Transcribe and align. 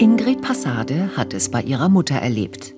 Ingrid 0.00 0.40
Passade 0.40 1.10
hat 1.14 1.34
es 1.34 1.50
bei 1.50 1.60
ihrer 1.60 1.90
Mutter 1.90 2.14
erlebt. 2.14 2.74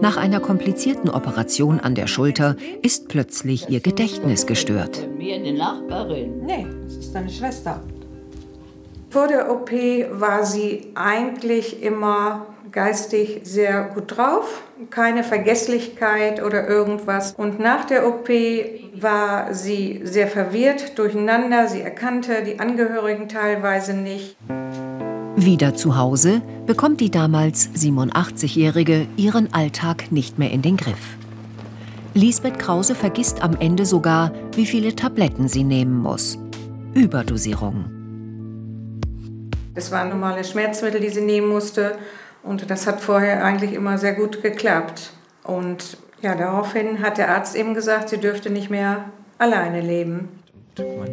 Nach 0.00 0.16
einer 0.16 0.38
komplizierten 0.38 1.10
Operation 1.10 1.80
an 1.80 1.96
der 1.96 2.06
Schulter 2.06 2.54
ist 2.80 3.08
plötzlich 3.08 3.68
ihr 3.70 3.80
Gedächtnis 3.80 4.46
gestört. 4.46 5.08
Mir 5.18 5.34
eine 5.34 5.52
Nachbarin. 5.52 6.46
Nee, 6.46 6.68
das 6.84 6.98
ist 6.98 7.12
deine 7.12 7.28
Schwester. 7.28 7.82
Vor 9.08 9.26
der 9.26 9.50
OP 9.50 9.72
war 10.12 10.44
sie 10.46 10.92
eigentlich 10.94 11.82
immer 11.82 12.46
geistig 12.70 13.40
sehr 13.42 13.90
gut 13.92 14.16
drauf, 14.16 14.62
keine 14.90 15.24
Vergesslichkeit 15.24 16.40
oder 16.40 16.68
irgendwas. 16.68 17.34
Und 17.36 17.58
nach 17.58 17.84
der 17.84 18.06
OP 18.06 18.28
war 18.94 19.54
sie 19.54 20.02
sehr 20.04 20.28
verwirrt, 20.28 20.96
durcheinander. 21.00 21.66
Sie 21.66 21.80
erkannte 21.80 22.44
die 22.44 22.60
Angehörigen 22.60 23.28
teilweise 23.28 23.92
nicht. 23.94 24.36
Wieder 25.42 25.74
zu 25.74 25.96
Hause 25.96 26.42
bekommt 26.66 27.00
die 27.00 27.10
damals 27.10 27.70
87-Jährige 27.70 29.06
ihren 29.16 29.54
Alltag 29.54 30.12
nicht 30.12 30.38
mehr 30.38 30.50
in 30.50 30.60
den 30.60 30.76
Griff. 30.76 31.16
Lisbeth 32.12 32.58
Krause 32.58 32.94
vergisst 32.94 33.42
am 33.42 33.56
Ende 33.56 33.86
sogar, 33.86 34.32
wie 34.54 34.66
viele 34.66 34.94
Tabletten 34.94 35.48
sie 35.48 35.64
nehmen 35.64 35.96
muss. 35.96 36.38
Überdosierung. 36.92 37.86
Es 39.74 39.90
waren 39.90 40.10
normale 40.10 40.44
Schmerzmittel, 40.44 41.00
die 41.00 41.08
sie 41.08 41.22
nehmen 41.22 41.48
musste. 41.48 41.96
Und 42.42 42.70
das 42.70 42.86
hat 42.86 43.00
vorher 43.00 43.42
eigentlich 43.42 43.72
immer 43.72 43.96
sehr 43.96 44.12
gut 44.12 44.42
geklappt. 44.42 45.14
Und 45.42 45.96
ja, 46.20 46.34
daraufhin 46.34 47.00
hat 47.00 47.16
der 47.16 47.34
Arzt 47.34 47.56
eben 47.56 47.72
gesagt, 47.72 48.10
sie 48.10 48.18
dürfte 48.18 48.50
nicht 48.50 48.68
mehr 48.68 49.06
alleine 49.38 49.80
leben. 49.80 50.28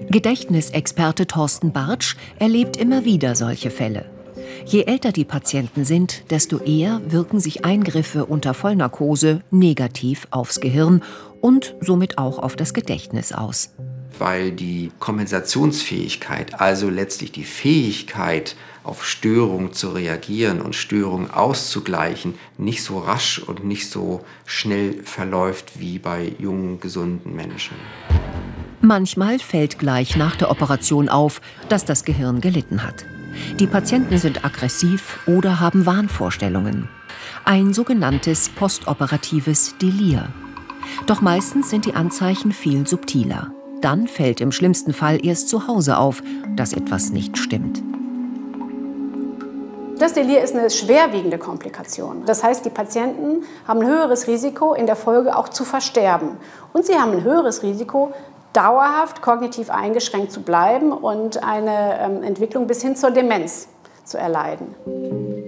Gedächtnisexperte 0.10 1.28
Thorsten 1.28 1.72
Bartsch 1.72 2.18
erlebt 2.40 2.76
immer 2.76 3.06
wieder 3.06 3.34
solche 3.34 3.72
Fälle. 3.72 4.17
Je 4.66 4.84
älter 4.84 5.12
die 5.12 5.26
Patienten 5.26 5.86
sind, 5.86 6.30
desto 6.30 6.58
eher 6.58 7.02
wirken 7.08 7.40
sich 7.40 7.66
Eingriffe 7.66 8.26
unter 8.26 8.54
Vollnarkose 8.54 9.42
negativ 9.52 10.28
aufs 10.32 10.60
Gehirn 10.60 11.04
und 11.42 11.76
somit 11.82 12.18
auch 12.18 12.40
auf 12.40 12.56
das 12.56 12.74
Gedächtnis 12.74 13.32
aus. 13.32 13.74
Weil 14.20 14.52
die 14.52 14.92
Kompensationsfähigkeit, 15.00 16.60
also 16.60 16.90
letztlich 16.90 17.32
die 17.32 17.44
Fähigkeit, 17.44 18.56
auf 18.84 19.06
Störungen 19.06 19.74
zu 19.74 19.90
reagieren 19.90 20.62
und 20.62 20.74
Störungen 20.74 21.30
auszugleichen, 21.30 22.36
nicht 22.58 22.84
so 22.84 23.00
rasch 23.00 23.40
und 23.40 23.66
nicht 23.66 23.90
so 23.90 24.24
schnell 24.46 25.04
verläuft 25.04 25.80
wie 25.80 26.00
bei 26.00 26.32
jungen, 26.40 26.80
gesunden 26.80 27.36
Menschen. 27.36 27.76
Manchmal 28.82 29.40
fällt 29.40 29.78
gleich 29.78 30.16
nach 30.16 30.36
der 30.36 30.50
Operation 30.50 31.10
auf, 31.10 31.42
dass 31.68 31.84
das 31.84 32.06
Gehirn 32.06 32.42
gelitten 32.42 32.84
hat. 32.84 33.06
Die 33.60 33.68
Patienten 33.68 34.18
sind 34.18 34.46
aggressiv 34.46 35.20
oder 35.28 35.60
haben 35.60 35.86
Wahnvorstellungen. 35.86 36.90
Ein 37.46 37.74
sogenanntes 37.74 38.50
postoperatives 38.50 39.76
Delir. 39.82 40.28
Doch 41.06 41.22
meistens 41.22 41.70
sind 41.70 41.86
die 41.86 41.96
Anzeichen 41.96 42.52
viel 42.52 42.88
subtiler. 42.88 43.52
Dann 43.82 44.08
fällt 44.08 44.42
im 44.42 44.52
schlimmsten 44.52 44.94
Fall 44.94 45.24
erst 45.24 45.50
zu 45.50 45.68
Hause 45.68 45.98
auf, 45.98 46.24
dass 46.56 46.74
etwas 46.74 47.12
nicht 47.12 47.38
stimmt. 47.38 47.84
Das 50.00 50.14
Delir 50.14 50.44
ist 50.44 50.56
eine 50.56 50.70
schwerwiegende 50.70 51.40
Komplikation. 51.40 52.24
Das 52.28 52.44
heißt, 52.44 52.64
die 52.66 52.70
Patienten 52.70 53.44
haben 53.68 53.82
ein 53.82 53.88
höheres 53.88 54.28
Risiko, 54.28 54.76
in 54.76 54.86
der 54.86 54.96
Folge 54.96 55.36
auch 55.36 55.50
zu 55.50 55.66
versterben. 55.66 56.38
Und 56.72 56.86
sie 56.86 56.96
haben 56.96 57.14
ein 57.14 57.24
höheres 57.24 57.64
Risiko, 57.64 58.14
dauerhaft 58.54 59.22
kognitiv 59.22 59.70
eingeschränkt 59.70 60.32
zu 60.32 60.42
bleiben 60.42 60.92
und 60.92 61.44
eine 61.44 62.00
ähm, 62.00 62.24
Entwicklung 62.24 62.68
bis 62.68 62.82
hin 62.82 62.96
zur 62.96 63.12
Demenz 63.12 63.68
zu 64.04 64.18
erleiden. 64.18 64.76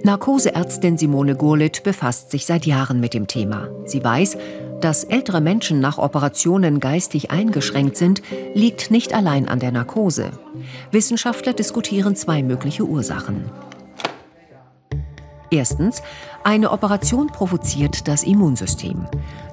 Narkoseärztin 0.03 0.97
Simone 0.97 1.35
Gurlitt 1.35 1.83
befasst 1.83 2.31
sich 2.31 2.45
seit 2.45 2.65
Jahren 2.65 2.99
mit 2.99 3.13
dem 3.13 3.27
Thema. 3.27 3.67
Sie 3.85 4.03
weiß, 4.03 4.37
dass 4.81 5.03
ältere 5.03 5.41
Menschen 5.41 5.79
nach 5.79 5.97
Operationen 5.97 6.79
geistig 6.79 7.31
eingeschränkt 7.31 7.97
sind, 7.97 8.21
liegt 8.53 8.91
nicht 8.91 9.13
allein 9.13 9.47
an 9.47 9.59
der 9.59 9.71
Narkose. 9.71 10.31
Wissenschaftler 10.91 11.53
diskutieren 11.53 12.15
zwei 12.15 12.43
mögliche 12.43 12.83
Ursachen. 12.83 13.49
Erstens, 15.51 16.03
eine 16.43 16.71
Operation 16.71 17.27
provoziert 17.27 18.07
das 18.07 18.23
Immunsystem. 18.23 19.07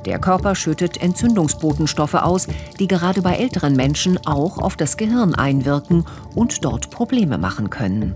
Der 0.04 0.18
Körper 0.18 0.54
schüttet 0.54 1.02
Entzündungsbotenstoffe 1.02 2.14
aus, 2.14 2.46
die 2.78 2.86
gerade 2.86 3.22
bei 3.22 3.34
älteren 3.36 3.74
Menschen 3.74 4.24
auch 4.26 4.58
auf 4.58 4.76
das 4.76 4.96
Gehirn 4.96 5.34
einwirken 5.34 6.04
und 6.34 6.64
dort 6.64 6.90
Probleme 6.90 7.38
machen 7.38 7.70
können. 7.70 8.14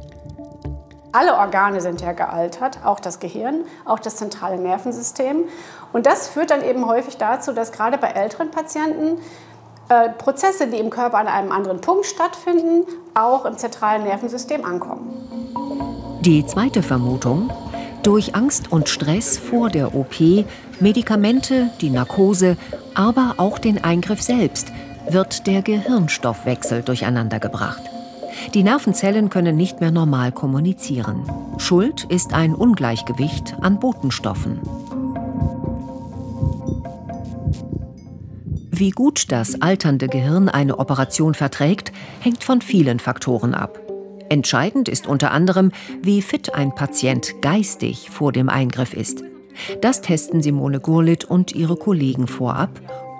Alle 1.12 1.34
Organe 1.34 1.80
sind 1.80 2.00
ja 2.02 2.12
gealtert, 2.12 2.78
auch 2.84 3.00
das 3.00 3.18
Gehirn, 3.18 3.64
auch 3.84 3.98
das 3.98 4.16
zentrale 4.16 4.58
Nervensystem. 4.58 5.44
Und 5.92 6.06
das 6.06 6.28
führt 6.28 6.50
dann 6.50 6.62
eben 6.62 6.86
häufig 6.86 7.16
dazu, 7.16 7.52
dass 7.52 7.72
gerade 7.72 7.98
bei 7.98 8.08
älteren 8.08 8.52
Patienten 8.52 9.18
äh, 9.88 10.10
Prozesse, 10.10 10.68
die 10.68 10.78
im 10.78 10.88
Körper 10.88 11.18
an 11.18 11.26
einem 11.26 11.50
anderen 11.50 11.80
Punkt 11.80 12.06
stattfinden, 12.06 12.86
auch 13.14 13.44
im 13.44 13.58
zentralen 13.58 14.04
Nervensystem 14.04 14.64
ankommen. 14.64 15.10
Die 16.20 16.46
zweite 16.46 16.82
Vermutung, 16.82 17.50
durch 18.02 18.34
Angst 18.34 18.72
und 18.72 18.88
Stress 18.88 19.38
vor 19.38 19.70
der 19.70 19.94
OP, 19.94 20.44
Medikamente, 20.80 21.70
die 21.80 21.90
Narkose, 21.90 22.56
aber 22.94 23.34
auch 23.36 23.58
den 23.58 23.82
Eingriff 23.82 24.22
selbst 24.22 24.72
wird 25.08 25.46
der 25.46 25.62
Gehirnstoffwechsel 25.62 26.82
durcheinandergebracht. 26.82 27.82
Die 28.54 28.62
Nervenzellen 28.62 29.28
können 29.28 29.56
nicht 29.56 29.80
mehr 29.80 29.90
normal 29.90 30.32
kommunizieren. 30.32 31.24
Schuld 31.58 32.04
ist 32.04 32.32
ein 32.32 32.54
Ungleichgewicht 32.54 33.56
an 33.60 33.80
Botenstoffen. 33.80 34.60
Wie 38.70 38.90
gut 38.90 39.30
das 39.30 39.60
alternde 39.60 40.08
Gehirn 40.08 40.48
eine 40.48 40.78
Operation 40.78 41.34
verträgt, 41.34 41.92
hängt 42.20 42.44
von 42.44 42.62
vielen 42.62 42.98
Faktoren 42.98 43.52
ab. 43.52 43.78
Entscheidend 44.30 44.88
ist 44.88 45.08
unter 45.08 45.32
anderem, 45.32 45.72
wie 46.02 46.22
fit 46.22 46.54
ein 46.54 46.72
Patient 46.72 47.42
geistig 47.42 48.10
vor 48.10 48.30
dem 48.30 48.48
Eingriff 48.48 48.94
ist. 48.94 49.24
Das 49.80 50.02
testen 50.02 50.40
Simone 50.40 50.78
Gurlitt 50.78 51.24
und 51.24 51.52
ihre 51.52 51.74
Kollegen 51.74 52.28
vorab 52.28 52.70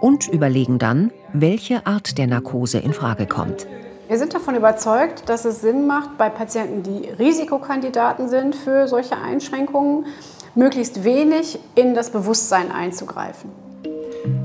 und 0.01 0.29
überlegen 0.29 0.79
dann, 0.79 1.11
welche 1.33 1.85
Art 1.85 2.17
der 2.17 2.29
Narkose 2.29 2.79
in 2.79 2.93
Frage 2.93 3.27
kommt. 3.27 3.67
Wir 4.07 4.19
sind 4.19 4.35
davon 4.35 4.55
überzeugt, 4.55 5.29
dass 5.29 5.45
es 5.45 5.61
Sinn 5.61 5.89
macht, 5.89 6.17
bei 6.17 6.31
Patienten, 6.31 6.85
die 6.85 7.09
Risikokandidaten 7.09 8.29
sind 8.29 8.55
für 8.55 8.87
solche 8.87 9.17
Einschränkungen, 9.17 10.07
möglichst 10.55 11.03
wenig 11.03 11.59
in 11.75 11.95
das 11.95 12.11
Bewusstsein 12.11 12.71
einzugreifen. 12.71 13.51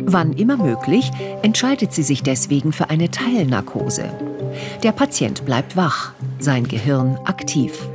Wann 0.04 0.34
immer 0.34 0.58
möglich, 0.58 1.12
entscheidet 1.44 1.94
sie 1.94 2.04
sich 2.04 2.24
deswegen 2.24 2.74
für 2.74 2.90
eine 2.90 3.12
Teilnarkose. 3.12 4.35
Der 4.84 4.92
Patient 4.92 5.46
bleibt 5.46 5.76
wach, 5.76 6.14
sein 6.40 6.68
Gehirn 6.68 7.18
aktiv. 7.26 7.90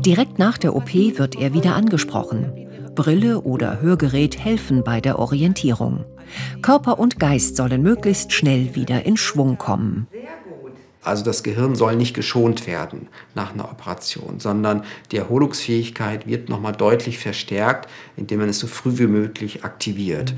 Direkt 0.00 0.38
nach 0.38 0.58
der 0.58 0.76
OP 0.76 0.92
wird 0.94 1.36
er 1.36 1.54
wieder 1.54 1.74
angesprochen. 1.74 2.52
Brille 2.94 3.40
oder 3.40 3.80
Hörgerät 3.80 4.38
helfen 4.38 4.84
bei 4.84 5.00
der 5.00 5.18
Orientierung. 5.18 6.04
Körper 6.60 6.98
und 6.98 7.18
Geist 7.18 7.56
sollen 7.56 7.82
möglichst 7.82 8.32
schnell 8.32 8.74
wieder 8.74 9.04
in 9.04 9.16
Schwung 9.16 9.58
kommen. 9.58 10.06
Also 11.04 11.24
das 11.24 11.42
Gehirn 11.42 11.74
soll 11.74 11.96
nicht 11.96 12.14
geschont 12.14 12.66
werden 12.66 13.08
nach 13.34 13.52
einer 13.52 13.70
Operation, 13.70 14.38
sondern 14.38 14.84
die 15.10 15.16
Erholungsfähigkeit 15.16 16.26
wird 16.28 16.48
nochmal 16.48 16.72
deutlich 16.72 17.18
verstärkt, 17.18 17.90
indem 18.16 18.40
man 18.40 18.48
es 18.48 18.60
so 18.60 18.68
früh 18.68 18.98
wie 18.98 19.08
möglich 19.08 19.64
aktiviert. 19.64 20.34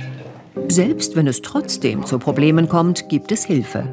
Selbst 0.69 1.17
wenn 1.17 1.27
es 1.27 1.43
trotzdem 1.43 2.07
zu 2.07 2.19
Problemen 2.19 2.69
kommt, 2.69 3.09
gibt 3.09 3.33
es 3.33 3.45
Hilfe. 3.45 3.89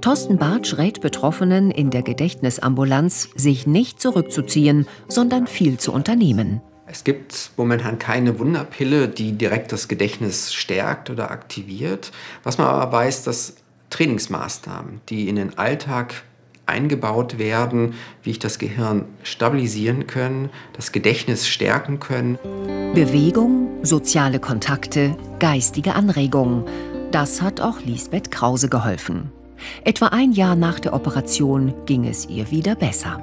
Thorsten 0.00 0.38
Bartsch 0.38 0.78
rät 0.78 1.00
Betroffenen 1.00 1.70
in 1.70 1.90
der 1.90 2.02
Gedächtnisambulanz, 2.02 3.30
sich 3.34 3.66
nicht 3.66 4.00
zurückzuziehen, 4.00 4.86
sondern 5.08 5.46
viel 5.46 5.78
zu 5.78 5.92
unternehmen. 5.92 6.60
Es 6.86 7.02
gibt 7.02 7.50
momentan 7.56 7.98
keine 7.98 8.38
Wunderpille, 8.38 9.08
die 9.08 9.32
direkt 9.32 9.72
das 9.72 9.88
Gedächtnis 9.88 10.54
stärkt 10.54 11.10
oder 11.10 11.30
aktiviert. 11.30 12.12
Was 12.44 12.58
man 12.58 12.68
aber 12.68 12.92
weiß, 12.92 13.24
dass 13.24 13.56
Trainingsmaßnahmen, 13.94 15.00
die 15.08 15.28
in 15.28 15.36
den 15.36 15.56
Alltag 15.56 16.24
eingebaut 16.66 17.38
werden, 17.38 17.94
wie 18.24 18.30
ich 18.30 18.38
das 18.40 18.58
Gehirn 18.58 19.04
stabilisieren 19.22 20.08
können, 20.08 20.50
das 20.72 20.90
Gedächtnis 20.90 21.46
stärken 21.46 22.00
können. 22.00 22.36
Bewegung, 22.94 23.68
soziale 23.82 24.40
Kontakte, 24.40 25.16
geistige 25.38 25.94
Anregung. 25.94 26.66
Das 27.12 27.40
hat 27.40 27.60
auch 27.60 27.80
Lisbeth 27.80 28.32
Krause 28.32 28.68
geholfen. 28.68 29.30
Etwa 29.84 30.08
ein 30.08 30.32
Jahr 30.32 30.56
nach 30.56 30.80
der 30.80 30.92
Operation 30.92 31.72
ging 31.86 32.04
es 32.04 32.28
ihr 32.28 32.50
wieder 32.50 32.74
besser. 32.74 33.20